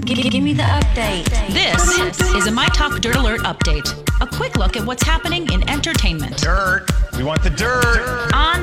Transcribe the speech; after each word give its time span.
Give, 0.00 0.18
give 0.30 0.42
me 0.42 0.52
the 0.52 0.62
update. 0.62 1.24
This 1.52 2.20
is 2.34 2.46
a 2.46 2.50
My 2.50 2.66
Talk 2.68 3.00
Dirt 3.00 3.16
Alert 3.16 3.40
update. 3.40 3.86
A 4.20 4.26
quick 4.26 4.56
look 4.56 4.76
at 4.76 4.84
what's 4.84 5.02
happening 5.02 5.50
in 5.52 5.68
entertainment 5.68 6.36
Dirt. 6.38 6.86
We 7.16 7.24
want 7.24 7.42
the 7.42 7.50
dirt. 7.50 8.30
on 8.34 8.55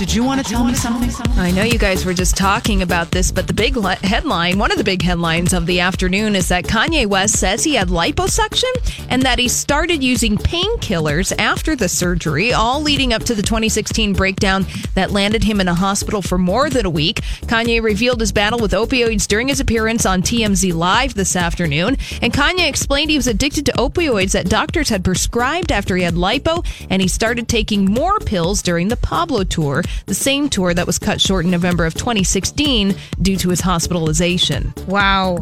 Did 0.00 0.14
you 0.14 0.24
want 0.24 0.42
to 0.42 0.50
tell 0.50 0.64
me 0.64 0.72
something? 0.72 1.10
I 1.36 1.50
know 1.50 1.62
you 1.62 1.78
guys 1.78 2.06
were 2.06 2.14
just 2.14 2.34
talking 2.34 2.80
about 2.80 3.10
this, 3.10 3.30
but 3.30 3.46
the 3.46 3.52
big 3.52 3.76
le- 3.76 3.96
headline, 3.96 4.58
one 4.58 4.72
of 4.72 4.78
the 4.78 4.84
big 4.84 5.02
headlines 5.02 5.52
of 5.52 5.66
the 5.66 5.80
afternoon 5.80 6.34
is 6.34 6.48
that 6.48 6.64
Kanye 6.64 7.04
West 7.06 7.38
says 7.38 7.62
he 7.62 7.74
had 7.74 7.88
liposuction 7.88 8.72
and 9.10 9.20
that 9.24 9.38
he 9.38 9.46
started 9.46 10.02
using 10.02 10.38
painkillers 10.38 11.34
after 11.38 11.76
the 11.76 11.86
surgery, 11.86 12.54
all 12.54 12.80
leading 12.80 13.12
up 13.12 13.24
to 13.24 13.34
the 13.34 13.42
2016 13.42 14.14
breakdown 14.14 14.64
that 14.94 15.10
landed 15.10 15.44
him 15.44 15.60
in 15.60 15.68
a 15.68 15.74
hospital 15.74 16.22
for 16.22 16.38
more 16.38 16.70
than 16.70 16.86
a 16.86 16.90
week. 16.90 17.20
Kanye 17.42 17.82
revealed 17.82 18.20
his 18.20 18.32
battle 18.32 18.58
with 18.58 18.72
opioids 18.72 19.28
during 19.28 19.48
his 19.48 19.60
appearance 19.60 20.06
on 20.06 20.22
TMZ 20.22 20.72
Live 20.72 21.12
this 21.12 21.36
afternoon, 21.36 21.98
and 22.22 22.32
Kanye 22.32 22.66
explained 22.66 23.10
he 23.10 23.18
was 23.18 23.26
addicted 23.26 23.66
to 23.66 23.72
opioids 23.72 24.32
that 24.32 24.48
doctors 24.48 24.88
had 24.88 25.04
prescribed 25.04 25.70
after 25.70 25.94
he 25.94 26.04
had 26.04 26.14
lipo, 26.14 26.64
and 26.88 27.02
he 27.02 27.08
started 27.08 27.48
taking 27.48 27.84
more 27.84 28.18
pills 28.20 28.62
during 28.62 28.88
the 28.88 28.96
Pablo 28.96 29.44
tour, 29.44 29.82
the 30.06 30.14
same 30.14 30.48
tour 30.48 30.74
that 30.74 30.86
was 30.86 30.98
cut 30.98 31.20
short 31.20 31.44
in 31.44 31.50
November 31.50 31.84
of 31.86 31.94
2016 31.94 32.94
due 33.22 33.36
to 33.36 33.48
his 33.50 33.60
hospitalization. 33.60 34.72
Wow. 34.86 35.38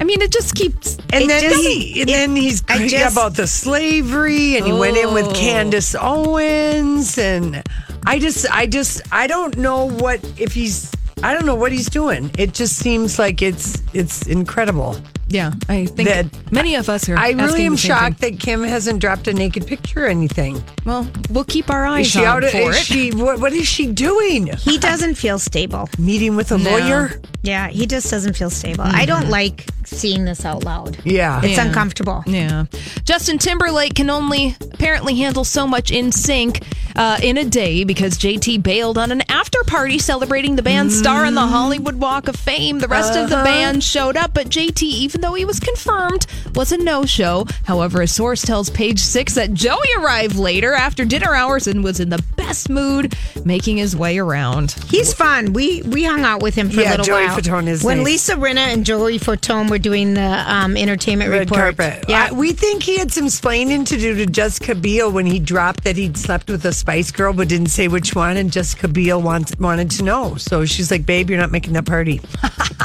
I 0.00 0.04
mean, 0.04 0.22
it 0.22 0.30
just 0.30 0.54
keeps. 0.54 0.96
And 1.12 1.24
It 1.24 1.28
then 1.28 1.42
just- 1.42 1.60
he, 1.60 2.00
and 2.02 2.10
it- 2.10 2.12
then 2.12 2.36
he's 2.36 2.62
I 2.68 2.76
crazy 2.76 2.96
just- 2.96 3.12
about 3.16 3.34
the 3.34 3.46
slavery, 3.46 4.56
and 4.56 4.64
he 4.66 4.72
went 4.72 4.96
in 4.96 5.12
with 5.12 5.26
Oh. 5.26 5.32
Candace 5.32 5.94
Owens, 5.98 7.18
and 7.18 7.62
I 8.06 8.18
just, 8.20 8.46
I 8.50 8.66
just, 8.66 9.02
I 9.10 9.26
don't 9.26 9.56
know 9.58 9.86
what 9.88 10.20
if 10.36 10.52
he's, 10.52 10.92
I 11.22 11.34
don't 11.34 11.46
know 11.46 11.56
what 11.56 11.72
he's 11.72 11.88
doing. 11.90 12.30
It 12.38 12.54
just 12.54 12.76
seems 12.76 13.18
like 13.18 13.42
it's, 13.42 13.82
it's 13.92 14.24
incredible. 14.28 14.96
Yeah, 15.28 15.52
I 15.68 15.84
think 15.84 16.08
That- 16.08 16.26
many 16.50 16.74
of 16.74 16.88
us 16.88 17.08
are. 17.08 17.16
I 17.16 17.30
really 17.30 17.66
am 17.66 17.76
shocked 17.76 18.20
thing. 18.20 18.36
that 18.36 18.40
Kim 18.40 18.64
hasn't 18.64 19.00
dropped 19.00 19.28
a 19.28 19.34
naked 19.34 19.66
picture 19.66 20.04
or 20.04 20.08
anything. 20.08 20.62
Well, 20.84 21.06
we'll 21.30 21.44
keep 21.44 21.70
our 21.70 21.84
eyes 21.84 22.06
Is 22.06 22.12
she 22.12 22.20
on 22.20 22.26
out? 22.26 22.44
Of, 22.44 22.50
for 22.50 22.70
is 22.70 22.76
it. 22.78 22.84
she? 22.84 23.10
What, 23.10 23.40
what 23.40 23.52
is 23.52 23.66
she 23.66 23.86
doing? 23.86 24.46
He 24.46 24.78
doesn't 24.78 25.16
feel 25.16 25.38
stable. 25.38 25.88
Meeting 25.98 26.34
with 26.34 26.50
a 26.50 26.58
No. 26.58 26.70
lawyer? 26.70 27.20
Yeah, 27.42 27.68
he 27.68 27.86
just 27.86 28.10
doesn't 28.10 28.36
feel 28.36 28.50
stable. 28.50 28.84
I 28.84 29.04
don't 29.04 29.22
mm-hmm. 29.22 29.30
like 29.30 29.66
seeing 29.84 30.24
this 30.24 30.44
out 30.44 30.64
loud. 30.64 30.98
Yeah. 31.04 31.40
It's 31.42 31.56
Yeah. 31.56 31.66
uncomfortable. 31.66 32.22
Yeah. 32.26 32.64
Justin 33.04 33.38
Timberlake 33.38 33.94
can 33.94 34.10
only 34.10 34.56
apparently 34.60 35.14
handle 35.16 35.44
so 35.44 35.66
much 35.66 35.90
*NSync 35.90 36.62
uh, 36.96 37.18
in 37.22 37.38
a 37.38 37.44
day 37.44 37.84
because 37.84 38.18
JT 38.18 38.62
bailed 38.62 38.98
on 38.98 39.12
an 39.12 39.22
after 39.30 39.62
party 39.64 39.98
celebrating 39.98 40.56
the 40.56 40.62
band's 40.62 40.98
star 40.98 41.24
on 41.24 41.34
the 41.34 41.40
mm-hmm. 41.40 41.50
Hollywood 41.50 41.94
Walk 41.96 42.28
of 42.28 42.36
Fame. 42.36 42.80
The 42.80 42.88
rest 42.88 43.16
of 43.16 43.30
the 43.30 43.36
uh-huh. 43.36 43.44
band 43.44 43.84
showed 43.84 44.16
up, 44.16 44.34
but 44.34 44.48
JT, 44.48 44.82
even 44.82 45.17
though 45.20 45.34
he 45.34 45.44
was 45.44 45.60
confirmed, 45.60 46.26
was 46.54 46.72
a 46.72 46.78
no 46.78 47.04
show. 47.04 47.46
However, 47.64 48.02
a 48.02 48.06
source 48.06 48.42
tells 48.42 48.70
Page 48.70 48.98
Six 49.00 49.34
that 49.34 49.54
Joey 49.54 49.88
arrived 49.98 50.36
later 50.36 50.72
after 50.74 51.04
dinner 51.04 51.34
hours 51.34 51.66
and 51.66 51.82
was 51.84 52.00
in 52.00 52.08
the 52.10 52.22
best 52.36 52.68
mood, 52.70 53.14
making 53.44 53.76
his 53.78 53.94
way 53.96 54.18
around. 54.18 54.72
He's 54.88 55.12
fun. 55.12 55.52
We 55.52 55.82
we 55.82 56.04
hung 56.04 56.22
out 56.24 56.42
with 56.42 56.54
him 56.54 56.70
for 56.70 56.80
Yeah, 56.80 56.90
a 56.90 56.92
little 56.92 57.06
Joey 57.06 57.26
while. 57.26 57.38
Fatone 57.38 57.66
is 57.68 57.84
when 57.84 57.98
nice. 57.98 58.06
Lisa 58.06 58.34
Rinna 58.36 58.72
and 58.72 58.84
Joey 58.86 59.18
Fatone 59.18 59.70
were 59.70 59.78
doing 59.78 60.14
the 60.14 60.44
um, 60.52 60.76
entertainment 60.76 61.30
Red 61.30 61.50
report. 61.50 61.76
carpet. 61.76 62.04
Yeah, 62.08 62.28
Uh, 62.30 62.34
we 62.34 62.52
think 62.52 62.82
he 62.82 62.98
had 62.98 63.12
some 63.12 63.26
splaining 63.26 63.86
to 63.86 63.96
do 63.96 64.14
to 64.14 64.26
Jessica 64.26 64.74
Biel 64.74 65.10
when 65.10 65.26
he 65.26 65.38
dropped 65.38 65.84
that 65.84 65.96
he'd 65.96 66.16
slept 66.16 66.48
with 66.50 66.64
a 66.64 66.72
Spice 66.72 67.10
Girl, 67.10 67.32
but 67.32 67.48
didn't 67.48 67.68
say 67.68 67.88
which 67.88 68.14
one. 68.14 68.36
And 68.36 68.50
Jessica 68.52 68.88
Biel 68.88 69.20
wants, 69.22 69.56
wanted 69.58 69.90
to 69.92 70.02
know. 70.04 70.36
So 70.36 70.64
she's 70.64 70.90
like, 70.90 71.04
"Babe, 71.06 71.30
you're 71.30 71.38
not 71.38 71.50
making 71.50 71.72
that 71.74 71.86
party." 71.86 72.20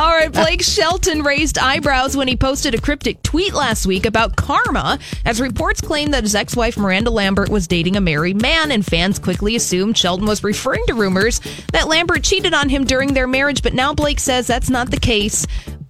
All 0.00 0.12
right, 0.12 0.32
Blake 0.32 0.62
Shelton 0.62 1.24
raised 1.24 1.58
eyebrows 1.58 2.16
when 2.16 2.26
he 2.26 2.34
posted 2.34 2.74
a 2.74 2.80
cryptic 2.80 3.22
tweet 3.22 3.52
last 3.52 3.84
week 3.84 4.06
about 4.06 4.34
karma, 4.34 4.98
as 5.26 5.42
reports 5.42 5.82
claim 5.82 6.12
that 6.12 6.22
his 6.22 6.34
ex 6.34 6.56
wife 6.56 6.78
Miranda 6.78 7.10
Lambert 7.10 7.50
was 7.50 7.68
dating 7.68 7.96
a 7.96 8.00
married 8.00 8.40
man, 8.40 8.72
and 8.72 8.84
fans 8.84 9.18
quickly 9.18 9.56
assumed 9.56 9.98
Shelton 9.98 10.26
was 10.26 10.42
referring 10.42 10.86
to 10.86 10.94
rumors 10.94 11.42
that 11.72 11.86
Lambert 11.86 12.24
cheated 12.24 12.54
on 12.54 12.70
him 12.70 12.84
during 12.84 13.12
their 13.12 13.26
marriage. 13.26 13.62
But 13.62 13.74
now 13.74 13.92
Blake 13.92 14.20
says 14.20 14.46
that's 14.46 14.70
not 14.70 14.90
the 14.90 14.96
case. 14.96 15.46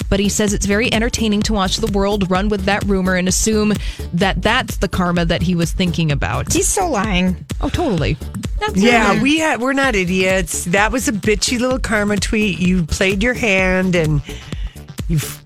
But 0.08 0.18
he 0.18 0.28
says 0.28 0.52
it's 0.54 0.66
very 0.66 0.92
entertaining 0.92 1.42
to 1.42 1.52
watch 1.52 1.76
the 1.76 1.92
world 1.92 2.32
run 2.32 2.48
with 2.48 2.64
that 2.64 2.82
rumor 2.86 3.14
and 3.14 3.28
assume 3.28 3.74
that 4.12 4.42
that's 4.42 4.78
the 4.78 4.88
karma 4.88 5.24
that 5.24 5.42
he 5.42 5.54
was 5.54 5.70
thinking 5.70 6.10
about. 6.10 6.52
he's 6.52 6.66
so 6.66 6.90
lying. 6.90 7.46
Oh, 7.60 7.68
totally. 7.68 8.16
Yeah, 8.74 9.22
we 9.22 9.38
had, 9.38 9.60
we're 9.60 9.72
not 9.72 9.94
idiots. 9.94 10.64
That 10.66 10.92
was 10.92 11.08
a 11.08 11.12
bitchy 11.12 11.58
little 11.58 11.78
karma 11.78 12.16
tweet. 12.16 12.58
You 12.58 12.84
played 12.84 13.22
your 13.22 13.34
hand 13.34 13.94
and 13.96 14.22
you've. 15.08 15.42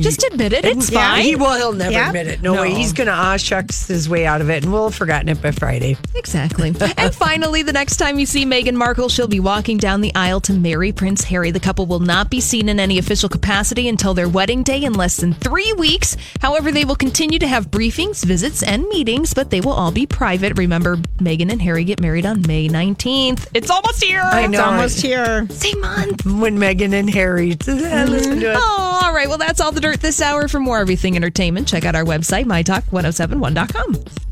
Just 0.00 0.22
admit 0.24 0.52
it. 0.52 0.64
It's 0.64 0.90
Yeah, 0.90 1.12
fine. 1.12 1.22
He 1.24 1.36
will. 1.36 1.54
He'll 1.54 1.72
never 1.72 1.92
Yeah. 1.92 2.08
admit 2.08 2.26
it. 2.28 2.42
No, 2.42 2.54
way. 2.54 2.72
He's 2.74 2.92
gonna 2.92 3.12
ah 3.12 3.36
shucks 3.36 3.86
his 3.88 4.08
way 4.08 4.26
out 4.26 4.40
of 4.40 4.50
it, 4.50 4.62
and 4.64 4.72
we'll 4.72 4.84
have 4.88 4.94
forgotten 4.94 5.28
it 5.28 5.40
by 5.42 5.50
Friday. 5.50 5.96
Exactly. 6.14 6.74
and 6.96 7.14
finally, 7.14 7.62
the 7.62 7.72
next 7.72 7.96
time 7.96 8.18
you 8.18 8.26
see 8.26 8.44
Meghan 8.46 8.74
Markle, 8.74 9.08
she'll 9.08 9.26
be 9.28 9.40
walking 9.40 9.76
down 9.78 10.00
the 10.00 10.14
aisle 10.14 10.40
to 10.40 10.52
marry 10.52 10.92
Prince 10.92 11.24
Harry. 11.24 11.50
The 11.50 11.60
couple 11.60 11.86
will 11.86 12.00
not 12.00 12.30
be 12.30 12.40
seen 12.40 12.68
in 12.68 12.78
any 12.80 12.98
official 12.98 13.28
capacity 13.28 13.88
until 13.88 14.14
their 14.14 14.28
wedding 14.28 14.62
day 14.62 14.82
in 14.82 14.92
less 14.94 15.16
than 15.16 15.34
three 15.34 15.72
weeks. 15.74 16.16
However, 16.40 16.70
they 16.72 16.84
will 16.84 16.96
continue 16.96 17.38
to 17.38 17.46
have 17.46 17.70
briefings, 17.70 18.24
visits, 18.24 18.62
and 18.62 18.84
meetings, 18.88 19.34
but 19.34 19.50
they 19.50 19.60
will 19.60 19.72
all 19.72 19.90
be 19.92 20.06
private. 20.06 20.56
Remember, 20.58 20.96
Meghan 21.20 21.50
and 21.50 21.60
Harry 21.62 21.84
get 21.84 22.00
married 22.00 22.26
on 22.26 22.42
May 22.46 22.68
19th. 22.68 23.46
It's 23.54 23.70
almost 23.70 24.02
here. 24.02 24.22
I 24.24 24.44
It's 24.46 24.58
almost 24.58 25.00
here. 25.02 25.46
Same 25.50 25.80
month. 25.80 26.24
When 26.24 26.58
Meghan 26.58 26.92
and 26.92 27.10
Harry, 27.10 27.56
listen 27.66 28.40
to 28.40 28.50
it. 28.52 28.56
Oh, 28.58 28.91
all 29.02 29.12
right. 29.12 29.28
Well, 29.28 29.38
that's 29.38 29.60
all 29.60 29.72
the 29.72 29.80
dirt 29.80 30.00
this 30.00 30.20
hour. 30.20 30.48
For 30.48 30.60
more 30.60 30.78
everything 30.78 31.16
entertainment, 31.16 31.68
check 31.68 31.84
out 31.84 31.94
our 31.94 32.04
website, 32.04 32.44
mytalk1071.com. 32.44 34.22